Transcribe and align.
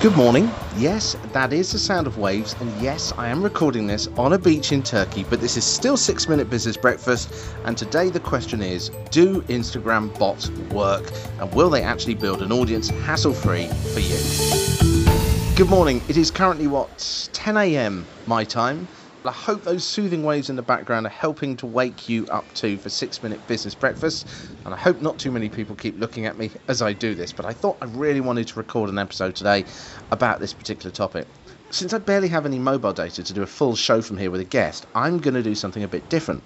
Good 0.00 0.14
morning. 0.16 0.48
Yes, 0.76 1.16
that 1.32 1.52
is 1.52 1.72
the 1.72 1.78
sound 1.80 2.06
of 2.06 2.18
waves, 2.18 2.54
and 2.60 2.70
yes, 2.80 3.12
I 3.18 3.26
am 3.26 3.42
recording 3.42 3.88
this 3.88 4.06
on 4.16 4.32
a 4.32 4.38
beach 4.38 4.70
in 4.70 4.80
Turkey, 4.80 5.24
but 5.28 5.40
this 5.40 5.56
is 5.56 5.64
still 5.64 5.96
6 5.96 6.28
Minute 6.28 6.48
Business 6.48 6.76
Breakfast, 6.76 7.34
and 7.64 7.76
today 7.76 8.08
the 8.08 8.20
question 8.20 8.62
is 8.62 8.90
Do 9.10 9.42
Instagram 9.42 10.16
bots 10.16 10.50
work, 10.70 11.10
and 11.40 11.52
will 11.52 11.68
they 11.68 11.82
actually 11.82 12.14
build 12.14 12.42
an 12.42 12.52
audience 12.52 12.90
hassle 12.90 13.32
free 13.32 13.66
for 13.92 13.98
you? 13.98 15.56
Good 15.56 15.68
morning. 15.68 16.00
It 16.08 16.16
is 16.16 16.30
currently 16.30 16.68
what, 16.68 17.28
10 17.32 17.56
a.m. 17.56 18.06
my 18.28 18.44
time. 18.44 18.86
I 19.28 19.32
hope 19.32 19.62
those 19.62 19.84
soothing 19.84 20.22
waves 20.22 20.48
in 20.48 20.56
the 20.56 20.62
background 20.62 21.04
are 21.04 21.10
helping 21.10 21.54
to 21.58 21.66
wake 21.66 22.08
you 22.08 22.26
up 22.28 22.50
too 22.54 22.78
for 22.78 22.88
six 22.88 23.22
minute 23.22 23.46
business 23.46 23.74
breakfast. 23.74 24.26
And 24.64 24.72
I 24.72 24.78
hope 24.78 25.02
not 25.02 25.18
too 25.18 25.30
many 25.30 25.50
people 25.50 25.76
keep 25.76 26.00
looking 26.00 26.24
at 26.24 26.38
me 26.38 26.50
as 26.66 26.80
I 26.80 26.94
do 26.94 27.14
this. 27.14 27.30
But 27.30 27.44
I 27.44 27.52
thought 27.52 27.76
I 27.82 27.84
really 27.84 28.22
wanted 28.22 28.48
to 28.48 28.58
record 28.58 28.88
an 28.88 28.98
episode 28.98 29.36
today 29.36 29.66
about 30.10 30.40
this 30.40 30.54
particular 30.54 30.90
topic. 30.90 31.26
Since 31.68 31.92
I 31.92 31.98
barely 31.98 32.28
have 32.28 32.46
any 32.46 32.58
mobile 32.58 32.94
data 32.94 33.22
to 33.22 33.32
do 33.34 33.42
a 33.42 33.46
full 33.46 33.76
show 33.76 34.00
from 34.00 34.16
here 34.16 34.30
with 34.30 34.40
a 34.40 34.44
guest, 34.44 34.86
I'm 34.94 35.18
going 35.18 35.34
to 35.34 35.42
do 35.42 35.54
something 35.54 35.82
a 35.82 35.88
bit 35.88 36.08
different. 36.08 36.42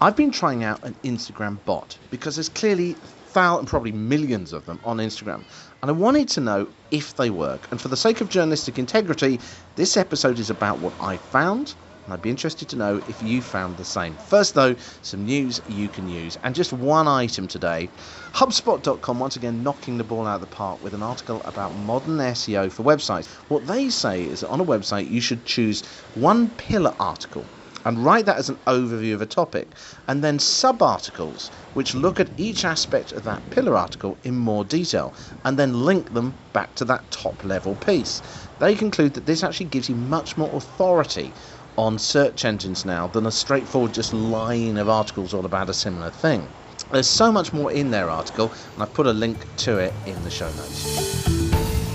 I've 0.00 0.16
been 0.16 0.32
trying 0.32 0.64
out 0.64 0.84
an 0.84 0.96
Instagram 1.04 1.64
bot 1.64 1.96
because 2.10 2.34
there's 2.34 2.48
clearly 2.48 2.94
thousands, 3.28 3.70
probably 3.70 3.92
millions 3.92 4.52
of 4.52 4.66
them 4.66 4.80
on 4.82 4.96
Instagram. 4.96 5.44
And 5.82 5.88
I 5.88 5.92
wanted 5.92 6.28
to 6.30 6.40
know 6.40 6.66
if 6.90 7.14
they 7.14 7.30
work. 7.30 7.68
And 7.70 7.80
for 7.80 7.86
the 7.86 7.96
sake 7.96 8.20
of 8.20 8.28
journalistic 8.28 8.76
integrity, 8.76 9.38
this 9.76 9.96
episode 9.96 10.40
is 10.40 10.50
about 10.50 10.80
what 10.80 10.94
I 11.00 11.16
found 11.16 11.76
and 11.93 11.93
I'd 12.06 12.20
be 12.20 12.28
interested 12.30 12.68
to 12.68 12.76
know 12.76 13.00
if 13.06 13.22
you 13.22 13.40
found 13.40 13.76
the 13.76 13.84
same. 13.84 14.18
First, 14.18 14.54
though, 14.54 14.76
some 15.00 15.24
news 15.24 15.60
you 15.66 15.88
can 15.88 16.06
use, 16.06 16.36
and 16.42 16.54
just 16.54 16.72
one 16.72 17.08
item 17.08 17.48
today. 17.48 17.90
HubSpot.com 18.34 19.18
once 19.18 19.36
again 19.36 19.62
knocking 19.62 19.96
the 19.96 20.04
ball 20.04 20.26
out 20.26 20.34
of 20.34 20.40
the 20.42 20.46
park 20.46 20.82
with 20.82 20.92
an 20.92 21.02
article 21.02 21.40
about 21.46 21.74
modern 21.74 22.18
SEO 22.18 22.70
for 22.70 22.82
websites. 22.82 23.26
What 23.48 23.66
they 23.66 23.88
say 23.88 24.24
is 24.24 24.40
that 24.40 24.48
on 24.48 24.60
a 24.60 24.66
website 24.66 25.08
you 25.08 25.22
should 25.22 25.46
choose 25.46 25.82
one 26.12 26.50
pillar 26.50 26.94
article 27.00 27.48
and 27.86 28.04
write 28.04 28.24
that 28.26 28.38
as 28.38 28.48
an 28.48 28.56
overview 28.66 29.12
of 29.14 29.20
a 29.20 29.26
topic, 29.26 29.74
and 30.08 30.24
then 30.24 30.38
sub 30.38 30.82
articles 30.82 31.50
which 31.74 31.94
look 31.94 32.18
at 32.18 32.30
each 32.38 32.64
aspect 32.64 33.12
of 33.12 33.24
that 33.24 33.48
pillar 33.50 33.76
article 33.76 34.18
in 34.22 34.36
more 34.36 34.64
detail, 34.64 35.14
and 35.44 35.58
then 35.58 35.84
link 35.84 36.12
them 36.14 36.38
back 36.52 36.74
to 36.74 36.84
that 36.84 37.10
top 37.10 37.44
level 37.44 37.76
piece. 37.76 38.22
They 38.58 38.74
conclude 38.74 39.14
that 39.14 39.26
this 39.26 39.42
actually 39.42 39.66
gives 39.66 39.88
you 39.88 39.96
much 39.96 40.36
more 40.36 40.56
authority 40.56 41.34
on 41.76 41.98
search 41.98 42.44
engines 42.44 42.84
now 42.84 43.06
than 43.08 43.26
a 43.26 43.30
straightforward 43.30 43.92
just 43.92 44.12
line 44.12 44.76
of 44.76 44.88
articles 44.88 45.34
all 45.34 45.44
about 45.44 45.68
a 45.68 45.74
similar 45.74 46.10
thing. 46.10 46.46
There's 46.92 47.08
so 47.08 47.32
much 47.32 47.52
more 47.52 47.72
in 47.72 47.90
their 47.90 48.10
article, 48.10 48.52
and 48.74 48.82
I've 48.82 48.94
put 48.94 49.06
a 49.06 49.12
link 49.12 49.44
to 49.58 49.78
it 49.78 49.92
in 50.06 50.22
the 50.22 50.30
show 50.30 50.46
notes. 50.46 51.26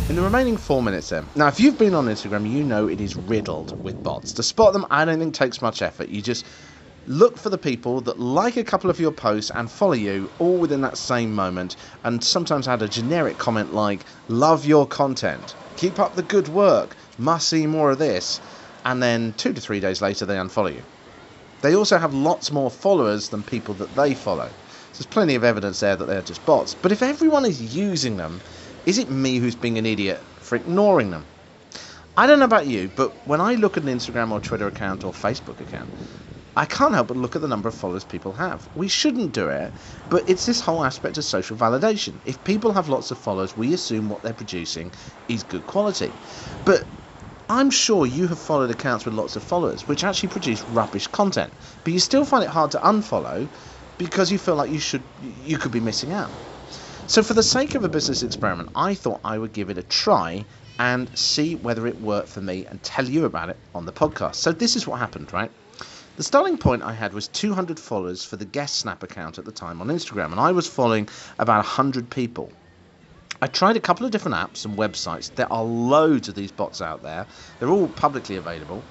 In 0.09 0.15
the 0.15 0.21
remaining 0.21 0.57
four 0.57 0.81
minutes, 0.81 1.09
then. 1.09 1.25
Now, 1.35 1.47
if 1.47 1.59
you've 1.59 1.77
been 1.77 1.93
on 1.93 2.07
Instagram, 2.07 2.51
you 2.51 2.63
know 2.63 2.87
it 2.87 2.99
is 2.99 3.15
riddled 3.15 3.81
with 3.83 4.01
bots. 4.03 4.33
To 4.33 4.43
spot 4.43 4.73
them, 4.73 4.85
I 4.89 5.05
don't 5.05 5.19
think 5.19 5.33
takes 5.33 5.61
much 5.61 5.81
effort. 5.81 6.09
You 6.09 6.21
just 6.21 6.45
look 7.07 7.37
for 7.37 7.49
the 7.49 7.57
people 7.57 8.01
that 8.01 8.19
like 8.19 8.57
a 8.57 8.63
couple 8.63 8.89
of 8.89 8.99
your 8.99 9.11
posts 9.11 9.51
and 9.51 9.69
follow 9.71 9.93
you 9.93 10.29
all 10.39 10.57
within 10.57 10.81
that 10.81 10.97
same 10.97 11.33
moment, 11.33 11.75
and 12.03 12.23
sometimes 12.23 12.67
add 12.67 12.81
a 12.81 12.87
generic 12.87 13.37
comment 13.37 13.73
like, 13.73 14.03
Love 14.27 14.65
your 14.65 14.87
content, 14.87 15.55
keep 15.77 15.99
up 15.99 16.15
the 16.15 16.23
good 16.23 16.47
work, 16.49 16.95
must 17.17 17.47
see 17.47 17.67
more 17.67 17.91
of 17.91 17.99
this 17.99 18.41
and 18.85 19.01
then 19.01 19.33
two 19.33 19.53
to 19.53 19.61
three 19.61 19.79
days 19.79 20.01
later 20.01 20.25
they 20.25 20.35
unfollow 20.35 20.73
you. 20.73 20.83
They 21.61 21.75
also 21.75 21.97
have 21.97 22.13
lots 22.13 22.51
more 22.51 22.71
followers 22.71 23.29
than 23.29 23.43
people 23.43 23.73
that 23.75 23.93
they 23.95 24.13
follow. 24.13 24.47
So 24.47 25.03
there's 25.03 25.05
plenty 25.07 25.35
of 25.35 25.43
evidence 25.43 25.81
there 25.81 25.95
that 25.95 26.05
they're 26.05 26.21
just 26.21 26.45
bots. 26.45 26.73
But 26.73 26.91
if 26.91 27.01
everyone 27.01 27.45
is 27.45 27.75
using 27.75 28.17
them, 28.17 28.39
is 28.85 28.97
it 28.97 29.09
me 29.09 29.37
who's 29.37 29.55
being 29.55 29.77
an 29.77 29.85
idiot 29.85 30.21
for 30.39 30.55
ignoring 30.55 31.11
them? 31.11 31.25
I 32.15 32.27
don't 32.27 32.39
know 32.39 32.45
about 32.45 32.67
you, 32.67 32.89
but 32.95 33.13
when 33.27 33.41
I 33.41 33.55
look 33.55 33.77
at 33.77 33.83
an 33.83 33.89
Instagram 33.89 34.31
or 34.31 34.39
Twitter 34.39 34.67
account 34.67 35.03
or 35.03 35.11
Facebook 35.13 35.59
account, 35.59 35.89
I 36.55 36.65
can't 36.65 36.93
help 36.93 37.07
but 37.07 37.17
look 37.17 37.35
at 37.35 37.41
the 37.41 37.47
number 37.47 37.69
of 37.69 37.75
followers 37.75 38.03
people 38.03 38.33
have. 38.33 38.67
We 38.75 38.87
shouldn't 38.87 39.31
do 39.31 39.47
it, 39.49 39.73
but 40.09 40.23
it's 40.27 40.45
this 40.45 40.59
whole 40.59 40.83
aspect 40.83 41.17
of 41.17 41.23
social 41.23 41.55
validation. 41.55 42.19
If 42.25 42.43
people 42.43 42.73
have 42.73 42.89
lots 42.89 43.11
of 43.11 43.17
followers, 43.17 43.55
we 43.55 43.73
assume 43.73 44.09
what 44.09 44.23
they're 44.23 44.33
producing 44.33 44.93
is 45.27 45.43
good 45.43 45.65
quality. 45.67 46.11
But 46.65 46.85
I'm 47.51 47.71
sure 47.71 48.05
you 48.05 48.27
have 48.27 48.37
followed 48.37 48.69
accounts 48.69 49.05
with 49.05 49.15
lots 49.15 49.35
of 49.35 49.43
followers 49.43 49.87
which 49.87 50.03
actually 50.03 50.29
produce 50.29 50.67
rubbish 50.69 51.07
content, 51.07 51.51
but 51.83 51.91
you 51.91 51.99
still 51.99 52.23
find 52.23 52.43
it 52.43 52.49
hard 52.49 52.69
to 52.71 52.77
unfollow 52.77 53.49
because 53.97 54.31
you 54.31 54.37
feel 54.37 54.55
like 54.55 54.69
you 54.69 54.79
should 54.79 55.03
you 55.19 55.57
could 55.57 55.71
be 55.71 55.79
missing 55.79 56.11
out. 56.11 56.31
So 57.07 57.23
for 57.23 57.33
the 57.33 57.41
sake 57.41 57.73
of 57.73 57.83
a 57.83 57.89
business 57.89 58.21
experiment, 58.21 58.69
I 58.75 58.93
thought 58.93 59.21
I 59.23 59.39
would 59.39 59.51
give 59.51 59.71
it 59.71 59.79
a 59.79 59.83
try 59.83 60.45
and 60.77 61.09
see 61.17 61.55
whether 61.55 61.87
it 61.87 61.99
worked 61.99 62.29
for 62.29 62.41
me 62.41 62.67
and 62.67 62.83
tell 62.83 63.05
you 63.05 63.25
about 63.25 63.49
it 63.49 63.57
on 63.73 63.87
the 63.87 63.91
podcast. 63.91 64.35
So 64.35 64.51
this 64.51 64.75
is 64.75 64.85
what 64.85 64.99
happened, 64.99 65.33
right? 65.33 65.51
The 66.17 66.23
starting 66.23 66.57
point 66.59 66.83
I 66.83 66.93
had 66.93 67.13
was 67.13 67.27
200 67.29 67.79
followers 67.79 68.23
for 68.23 68.35
the 68.35 68.45
guest 68.45 68.75
snap 68.75 69.01
account 69.01 69.39
at 69.39 69.45
the 69.45 69.51
time 69.51 69.81
on 69.81 69.87
Instagram, 69.87 70.31
and 70.31 70.39
I 70.39 70.51
was 70.51 70.67
following 70.67 71.09
about 71.39 71.57
100 71.57 72.11
people. 72.11 72.53
I 73.41 73.47
tried 73.47 73.77
a 73.77 73.79
couple 73.79 74.05
of 74.05 74.11
different 74.11 74.35
apps 74.35 74.65
and 74.65 74.77
websites. 74.77 75.33
There 75.33 75.51
are 75.51 75.63
loads 75.63 76.27
of 76.27 76.35
these 76.35 76.51
bots 76.51 76.81
out 76.81 77.03
there. 77.03 77.25
They're 77.57 77.69
all 77.69 77.87
publicly 77.87 78.35
available. 78.35 78.83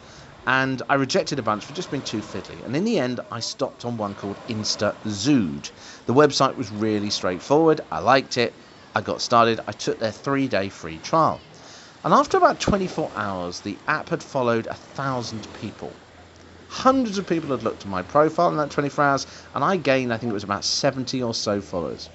And 0.47 0.81
I 0.89 0.95
rejected 0.95 1.39
a 1.39 1.43
bunch 1.43 1.67
for 1.67 1.75
just 1.75 1.91
being 1.91 2.03
too 2.03 2.23
fiddly. 2.23 2.65
And 2.65 2.75
in 2.75 2.85
the 2.85 2.99
end, 2.99 3.21
I 3.31 3.41
stopped 3.41 3.85
on 3.85 3.99
one 3.99 4.15
called 4.15 4.41
InstaZood. 4.47 5.71
The 6.07 6.15
website 6.15 6.57
was 6.57 6.71
really 6.71 7.11
straightforward. 7.11 7.83
I 7.93 7.99
liked 7.99 8.39
it. 8.39 8.55
I 8.95 9.03
got 9.03 9.21
started. 9.21 9.61
I 9.69 9.73
took 9.73 9.99
their 9.99 10.13
three 10.13 10.49
day 10.49 10.71
free 10.71 10.99
trial. 10.99 11.43
And 12.03 12.15
after 12.15 12.39
about 12.39 12.59
24 12.59 13.13
hours, 13.15 13.61
the 13.61 13.79
app 13.87 14.09
had 14.09 14.23
followed 14.23 14.67
a 14.67 14.75
thousand 14.75 15.53
people. 15.53 15.95
Hundreds 16.69 17.19
of 17.19 17.27
people 17.27 17.51
had 17.51 17.63
looked 17.63 17.85
at 17.85 17.91
my 17.91 18.03
profile 18.03 18.49
in 18.49 18.57
that 18.57 18.71
24 18.71 19.05
hours, 19.05 19.27
and 19.55 19.63
I 19.63 19.77
gained, 19.77 20.11
I 20.11 20.17
think 20.17 20.31
it 20.31 20.35
was 20.35 20.45
about 20.45 20.65
70 20.65 21.23
or 21.23 21.35
so 21.35 21.61
followers. 21.61 22.09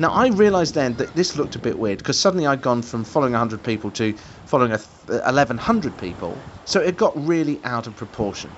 Now 0.00 0.10
I 0.12 0.28
realised 0.28 0.74
then 0.74 0.94
that 0.96 1.16
this 1.16 1.36
looked 1.36 1.56
a 1.56 1.58
bit 1.58 1.76
weird 1.76 1.98
because 1.98 2.18
suddenly 2.20 2.46
I'd 2.46 2.62
gone 2.62 2.82
from 2.82 3.02
following 3.04 3.32
100 3.32 3.64
people 3.64 3.90
to 3.92 4.16
following 4.44 4.70
1100 4.70 5.92
uh, 5.92 5.96
people, 5.96 6.46
so 6.64 6.80
it 6.80 6.96
got 6.96 7.12
really 7.16 7.62
out 7.64 7.88
of 7.88 7.96
proportion. 7.96 8.56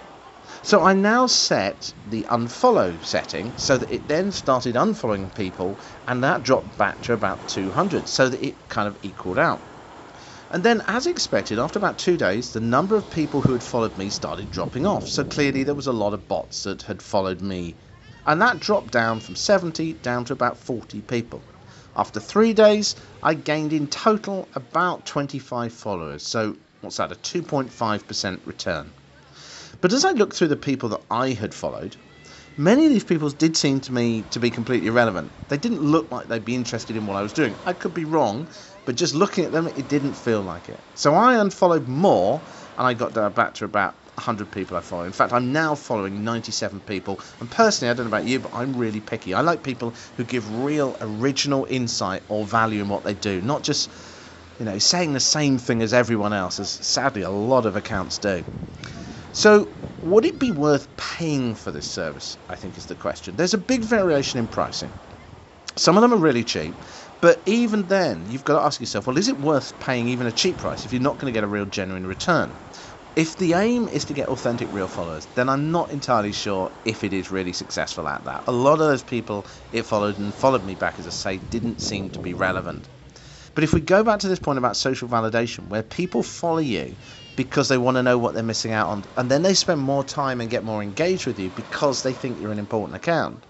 So 0.62 0.83
I 0.83 0.93
now 0.93 1.27
set 1.27 1.95
the 2.05 2.27
unfollow 2.28 3.03
setting 3.03 3.56
so 3.56 3.78
that 3.78 3.91
it 3.91 4.06
then 4.06 4.33
started 4.33 4.75
unfollowing 4.75 5.34
people 5.34 5.81
and 6.06 6.23
that 6.23 6.43
dropped 6.43 6.77
back 6.77 7.01
to 7.03 7.15
about 7.15 7.47
200 7.47 8.07
so 8.07 8.28
that 8.28 8.45
it 8.45 8.69
kind 8.69 8.87
of 8.87 8.99
equaled 9.03 9.39
out. 9.39 9.65
And 10.51 10.62
then, 10.62 10.83
as 10.89 11.07
expected, 11.07 11.59
after 11.59 11.78
about 11.78 11.97
two 11.97 12.17
days, 12.19 12.53
the 12.53 12.61
number 12.61 12.97
of 12.97 13.09
people 13.09 13.41
who 13.41 13.53
had 13.53 13.62
followed 13.62 13.97
me 13.97 14.11
started 14.11 14.51
dropping 14.51 14.84
off. 14.84 15.09
So 15.09 15.25
clearly, 15.25 15.62
there 15.62 15.77
was 15.77 15.87
a 15.87 15.93
lot 15.93 16.12
of 16.12 16.28
bots 16.28 16.65
that 16.65 16.83
had 16.83 17.01
followed 17.01 17.41
me 17.41 17.78
and 18.30 18.41
that 18.41 18.60
dropped 18.60 18.92
down 18.92 19.18
from 19.18 19.34
70 19.34 19.94
down 19.94 20.24
to 20.24 20.32
about 20.32 20.56
40 20.56 21.00
people. 21.02 21.42
After 21.96 22.20
three 22.20 22.52
days, 22.52 22.94
I 23.24 23.34
gained 23.34 23.72
in 23.72 23.88
total 23.88 24.48
about 24.54 25.04
25 25.04 25.72
followers, 25.72 26.22
so 26.22 26.56
what's 26.80 26.98
that, 26.98 27.10
a 27.10 27.16
2.5% 27.16 28.46
return. 28.46 28.92
But 29.80 29.92
as 29.92 30.04
I 30.04 30.12
looked 30.12 30.36
through 30.36 30.46
the 30.46 30.54
people 30.54 30.91
that 30.91 31.02
I 31.10 31.30
had 31.30 31.52
followed, 31.52 31.96
many 32.56 32.86
of 32.86 32.92
these 32.92 33.02
people 33.02 33.30
did 33.30 33.56
seem 33.56 33.80
to 33.80 33.92
me 33.92 34.22
to 34.22 34.38
be 34.38 34.48
completely 34.50 34.86
irrelevant. 34.86 35.32
They 35.48 35.58
didn't 35.58 35.82
look 35.82 36.12
like 36.12 36.28
they'd 36.28 36.44
be 36.44 36.54
interested 36.54 36.94
in 36.94 37.06
what 37.06 37.16
I 37.16 37.22
was 37.22 37.32
doing. 37.32 37.56
I 37.66 37.72
could 37.72 37.94
be 37.94 38.04
wrong, 38.04 38.48
but 38.84 38.94
just 38.94 39.12
looking 39.12 39.44
at 39.44 39.50
them, 39.50 39.66
it 39.66 39.88
didn't 39.88 40.14
feel 40.14 40.42
like 40.42 40.68
it. 40.68 40.80
So 40.94 41.16
I 41.16 41.34
unfollowed 41.34 41.88
more, 41.88 42.44
and 42.78 42.86
I 42.86 42.94
got 42.94 43.12
down 43.12 43.32
back 43.32 43.54
to 43.54 43.64
about 43.64 44.00
100 44.20 44.50
people 44.50 44.76
I 44.76 44.81
follow. 44.81 45.04
In 45.04 45.12
fact, 45.12 45.32
I'm 45.32 45.53
now 45.53 45.75
following 45.75 46.22
97 46.25 46.81
people. 46.81 47.20
And 47.41 47.50
personally, 47.50 47.91
I 47.91 47.94
don't 47.94 48.06
know 48.06 48.16
about 48.16 48.26
you, 48.26 48.38
but 48.41 48.54
I'm 48.54 48.75
really 48.76 49.00
picky. 49.00 49.34
I 49.34 49.41
like 49.41 49.62
people 49.62 49.94
who 50.16 50.25
give 50.25 50.50
real 50.64 50.97
original 51.00 51.66
insight 51.69 52.22
or 52.28 52.47
value 52.47 52.82
in 52.82 52.88
what 52.88 53.04
they 53.04 53.14
do, 53.14 53.41
not 53.41 53.62
just 53.62 53.91
you 54.59 54.66
know 54.66 54.78
saying 54.78 55.15
the 55.15 55.21
same 55.21 55.59
thing 55.59 55.83
as 55.83 55.95
everyone 55.95 56.33
else, 56.33 56.60
as 56.60 56.71
sadly 56.71 57.22
a 57.22 57.30
lot 57.30 57.66
of 57.66 57.77
accounts 57.77 58.18
do. 58.18 58.45
So, 59.33 59.72
would 60.03 60.24
it 60.24 60.39
be 60.39 60.50
worth 60.50 60.95
paying 60.97 61.54
for 61.54 61.71
this 61.71 61.86
service? 61.86 62.36
I 62.48 62.56
think 62.56 62.77
is 62.77 62.86
the 62.86 62.97
question. 62.97 63.36
There's 63.36 63.54
a 63.54 63.59
big 63.59 63.83
variation 63.83 64.39
in 64.39 64.48
pricing. 64.48 64.92
Some 65.77 65.97
of 65.97 66.03
them 66.03 66.12
are 66.12 66.16
really 66.16 66.42
cheap, 66.45 66.74
but 67.21 67.42
even 67.47 67.86
then, 67.86 68.27
you've 68.28 68.45
got 68.45 68.59
to 68.59 68.65
ask 68.66 68.80
yourself, 68.80 69.06
well, 69.06 69.16
is 69.18 69.28
it 69.28 69.39
worth 69.39 69.78
paying 69.78 70.09
even 70.09 70.27
a 70.27 70.33
cheap 70.33 70.59
price 70.59 70.84
if 70.84 70.92
you're 70.92 71.00
not 71.00 71.18
going 71.18 71.33
to 71.33 71.36
get 71.36 71.45
a 71.45 71.47
real 71.47 71.65
genuine 71.65 72.06
return? 72.06 72.54
If 73.16 73.36
the 73.36 73.54
aim 73.54 73.89
is 73.89 74.04
to 74.07 74.15
get 74.15 74.28
authentic 74.28 74.68
real 74.71 74.89
followers, 74.89 75.27
then 75.34 75.48
I'm 75.48 75.71
not 75.71 75.91
entirely 75.91 76.33
sure 76.33 76.72
if 76.84 77.03
it 77.03 77.12
is 77.12 77.30
really 77.30 77.53
successful 77.53 78.09
at 78.09 78.24
that. 78.24 78.45
A 78.47 78.53
lot 78.53 78.74
of 78.74 78.78
those 78.80 79.03
people 79.03 79.47
it 79.72 79.83
followed 79.83 80.18
and 80.18 80.34
followed 80.34 80.65
me 80.65 80.74
back, 80.74 80.98
as 80.98 81.07
I 81.07 81.10
say, 81.10 81.39
didn't 81.39 81.80
seem 81.80 82.10
to 82.10 82.21
be 82.21 82.34
relevant. 82.34 82.89
But 83.54 83.65
if 83.65 83.74
we 83.74 83.80
go 83.80 84.04
back 84.04 84.21
to 84.21 84.28
this 84.28 84.39
point 84.39 84.59
about 84.59 84.77
social 84.77 85.09
validation, 85.09 85.68
where 85.68 85.83
people 85.83 86.22
follow 86.22 86.59
you 86.59 86.97
because 87.34 87.68
they 87.68 87.78
want 87.78 87.97
to 87.97 88.03
know 88.03 88.16
what 88.16 88.34
they're 88.34 88.42
missing 88.42 88.72
out 88.72 88.89
on, 88.89 89.04
and 89.16 89.30
then 89.30 89.42
they 89.42 89.54
spend 89.54 89.80
more 89.80 90.04
time 90.04 90.41
and 90.41 90.48
get 90.48 90.65
more 90.65 90.83
engaged 90.83 91.27
with 91.27 91.39
you 91.39 91.51
because 91.51 92.03
they 92.03 92.12
think 92.12 92.39
you're 92.39 92.53
an 92.53 92.59
important 92.59 92.97
account, 92.97 93.45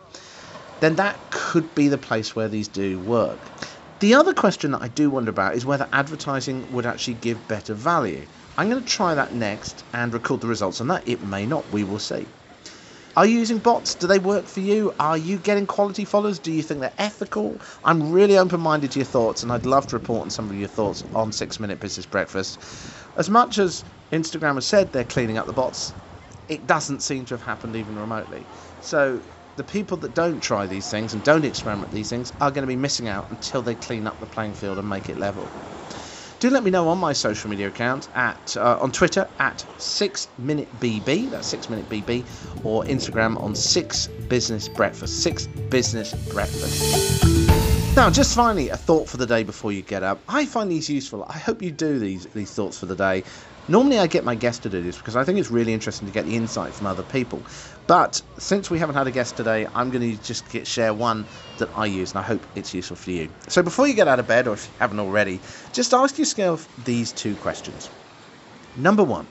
then 0.81 0.97
that 0.97 1.21
could 1.31 1.75
be 1.75 1.89
the 1.89 1.99
place 1.99 2.35
where 2.35 2.49
these 2.49 2.69
do 2.69 2.99
work. 2.99 3.53
The 4.01 4.15
other 4.15 4.33
question 4.33 4.71
that 4.71 4.81
I 4.81 4.89
do 4.89 5.11
wonder 5.11 5.31
about 5.31 5.55
is 5.55 5.67
whether 5.67 5.87
advertising 5.93 6.73
would 6.73 6.87
actually 6.87 7.15
give 7.15 7.47
better 7.47 7.75
value. 7.75 8.27
I'm 8.61 8.69
going 8.69 8.85
to 8.85 8.87
try 8.87 9.15
that 9.15 9.33
next 9.33 9.85
and 9.95 10.13
record 10.13 10.43
the 10.43 10.47
results 10.47 10.83
on 10.83 10.89
that. 10.89 11.09
It 11.09 11.23
may 11.23 11.47
not, 11.47 11.71
we 11.71 11.83
will 11.83 11.99
see. 11.99 12.29
Are 13.17 13.25
you 13.25 13.39
using 13.39 13.59
bots? 13.59 13.95
Do 13.95 14.07
they 14.07 14.19
work 14.19 14.49
for 14.49 14.61
you? 14.61 14.95
Are 15.01 15.17
you 15.17 15.39
getting 15.39 15.67
quality 15.67 16.05
followers? 16.05 16.39
Do 16.39 16.53
you 16.53 16.63
think 16.63 16.81
they're 16.81 16.93
ethical? 16.99 17.59
I'm 17.85 18.13
really 18.13 18.37
open 18.37 18.61
minded 18.61 18.91
to 18.91 18.99
your 18.99 19.07
thoughts, 19.07 19.43
and 19.43 19.51
I'd 19.51 19.65
love 19.65 19.87
to 19.87 19.97
report 19.97 20.25
on 20.25 20.31
some 20.31 20.51
of 20.51 20.55
your 20.55 20.69
thoughts 20.69 21.03
on 21.15 21.33
Six 21.33 21.59
Minute 21.59 21.81
Business 21.81 22.05
Breakfast. 22.05 22.61
As 23.17 23.31
much 23.31 23.57
as 23.57 23.83
Instagram 24.13 24.57
has 24.57 24.67
said 24.67 24.93
they're 24.93 25.05
cleaning 25.05 25.39
up 25.39 25.47
the 25.47 25.55
bots, 25.55 25.95
it 26.47 26.67
doesn't 26.67 27.01
seem 27.01 27.25
to 27.25 27.33
have 27.33 27.43
happened 27.43 27.77
even 27.77 27.99
remotely. 27.99 28.47
So 28.81 29.23
the 29.57 29.65
people 29.65 29.97
that 29.97 30.13
don't 30.13 30.41
try 30.41 30.67
these 30.67 30.91
things 30.91 31.15
and 31.15 31.23
don't 31.23 31.47
experiment 31.47 31.93
these 31.93 32.11
things 32.11 32.31
are 32.43 32.51
going 32.51 32.65
to 32.65 32.67
be 32.67 32.77
missing 32.77 33.09
out 33.09 33.31
until 33.31 33.63
they 33.63 33.75
clean 33.75 34.07
up 34.07 34.21
the 34.21 34.27
playing 34.27 34.53
field 34.53 34.79
and 34.79 34.87
make 34.87 35.09
it 35.09 35.17
level. 35.17 35.51
Do 36.41 36.49
let 36.49 36.65
me 36.65 36.71
know 36.71 36.89
on 36.89 36.97
my 36.97 37.13
social 37.13 37.51
media 37.51 37.69
account 37.69 38.09
at 38.15 38.57
uh, 38.57 38.79
on 38.81 38.93
Twitter 38.93 39.29
at 39.39 39.63
six 39.77 40.27
minute 40.39 40.69
bb 40.81 41.31
that's 41.31 41.47
six 41.47 41.69
minute 41.69 41.87
bb 41.91 42.25
or 42.65 42.83
Instagram 42.85 43.39
on 43.43 43.55
six 43.55 44.07
business 44.07 44.67
breakfast 44.67 45.23
six 45.23 45.47
business 45.47 46.15
breakfast. 46.33 47.40
Now, 48.01 48.09
just 48.09 48.35
finally, 48.35 48.71
a 48.71 48.79
thought 48.79 49.11
for 49.11 49.19
the 49.19 49.27
day 49.27 49.43
before 49.43 49.73
you 49.73 49.83
get 49.83 50.03
up. 50.03 50.23
I 50.27 50.47
find 50.47 50.71
these 50.71 50.89
useful. 50.89 51.27
I 51.29 51.37
hope 51.37 51.61
you 51.61 51.71
do 51.71 51.99
these 51.99 52.25
these 52.29 52.51
thoughts 52.51 52.79
for 52.79 52.87
the 52.87 52.97
day. 52.97 53.25
Normally, 53.69 53.99
I 53.99 54.07
get 54.07 54.25
my 54.25 54.35
guest 54.35 54.63
to 54.63 54.71
do 54.71 54.83
this 54.83 54.97
because 54.97 55.17
I 55.17 55.25
think 55.25 55.39
it's 55.39 55.51
really 55.51 55.75
interesting 55.75 56.09
to 56.09 56.15
get 56.15 56.25
the 56.25 56.35
insight 56.35 56.73
from 56.73 56.87
other 56.87 57.03
people. 57.03 57.43
But 57.87 58.23
since 58.39 58.71
we 58.71 58.79
haven't 58.79 58.95
had 58.95 59.07
a 59.07 59.11
guest 59.11 59.37
today, 59.37 59.69
I'm 59.75 59.91
going 59.91 60.17
to 60.17 60.23
just 60.25 60.51
get, 60.51 60.67
share 60.67 60.95
one 60.95 61.27
that 61.59 61.69
I 61.77 61.85
use, 61.85 62.13
and 62.13 62.21
I 62.21 62.23
hope 62.23 62.47
it's 62.55 62.73
useful 62.73 62.97
for 62.97 63.11
you. 63.11 63.29
So 63.49 63.63
before 63.63 63.87
you 63.87 63.93
get 63.93 64.09
out 64.09 64.19
of 64.19 64.27
bed, 64.27 64.49
or 64.49 64.55
if 64.55 64.65
you 64.65 64.73
haven't 64.79 64.99
already, 64.99 65.39
just 65.75 65.93
ask 65.93 66.19
yourself 66.19 66.67
these 66.87 67.13
two 67.13 67.37
questions. 67.37 67.91
Number 68.79 69.05
one, 69.05 69.27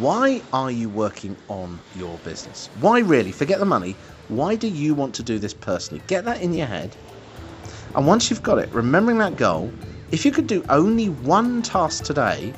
why 0.00 0.42
are 0.52 0.72
you 0.72 0.88
working 0.88 1.36
on 1.46 1.78
your 1.94 2.18
business? 2.24 2.68
Why 2.80 2.98
really? 2.98 3.30
Forget 3.30 3.60
the 3.60 3.64
money. 3.64 3.94
Why 4.26 4.56
do 4.56 4.66
you 4.66 4.92
want 4.94 5.14
to 5.14 5.22
do 5.22 5.38
this 5.38 5.54
personally? 5.54 6.02
Get 6.08 6.24
that 6.24 6.42
in 6.42 6.52
your 6.52 6.66
head. 6.66 6.96
And 7.94 8.06
once 8.06 8.30
you've 8.30 8.42
got 8.42 8.58
it, 8.58 8.68
remembering 8.72 9.18
that 9.18 9.36
goal, 9.36 9.72
if 10.10 10.24
you 10.24 10.30
could 10.30 10.46
do 10.46 10.64
only 10.68 11.08
one 11.08 11.62
task 11.62 12.04
today, 12.04 12.52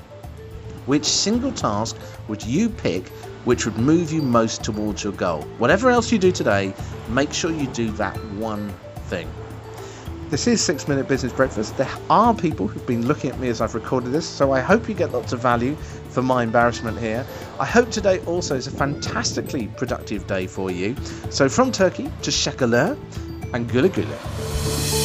which 0.86 1.04
single 1.04 1.52
task 1.52 1.96
would 2.28 2.42
you 2.44 2.68
pick 2.68 3.10
which 3.44 3.64
would 3.64 3.78
move 3.78 4.12
you 4.12 4.22
most 4.22 4.62
towards 4.62 5.02
your 5.02 5.12
goal? 5.14 5.42
Whatever 5.58 5.90
else 5.90 6.12
you 6.12 6.18
do 6.18 6.30
today, 6.32 6.74
make 7.08 7.32
sure 7.32 7.50
you 7.50 7.66
do 7.68 7.90
that 7.92 8.16
one 8.34 8.68
thing. 9.06 9.30
This 10.28 10.46
is 10.46 10.60
Six 10.60 10.86
Minute 10.86 11.08
Business 11.08 11.32
Breakfast. 11.32 11.76
There 11.76 11.90
are 12.08 12.34
people 12.34 12.68
who've 12.68 12.86
been 12.86 13.06
looking 13.06 13.30
at 13.30 13.40
me 13.40 13.48
as 13.48 13.60
I've 13.60 13.74
recorded 13.74 14.12
this, 14.12 14.28
so 14.28 14.52
I 14.52 14.60
hope 14.60 14.88
you 14.88 14.94
get 14.94 15.10
lots 15.12 15.32
of 15.32 15.40
value 15.40 15.74
for 16.10 16.22
my 16.22 16.44
embarrassment 16.44 16.98
here. 16.98 17.26
I 17.58 17.66
hope 17.66 17.90
today 17.90 18.20
also 18.26 18.54
is 18.54 18.66
a 18.66 18.70
fantastically 18.70 19.68
productive 19.76 20.26
day 20.26 20.46
for 20.46 20.70
you. 20.70 20.94
So 21.30 21.48
from 21.48 21.72
Turkey 21.72 22.04
to 22.22 22.30
Shakaler 22.30 22.96
and 23.52 23.68
Gula 23.68 23.88
Gula. 23.88 24.99